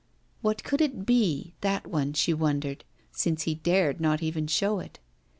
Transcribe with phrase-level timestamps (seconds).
[0.41, 4.97] What could it be, that one, she wondered, since he dared not even show it?